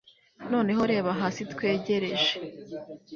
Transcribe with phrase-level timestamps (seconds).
[0.51, 2.33] Noneho reba hasi twegereje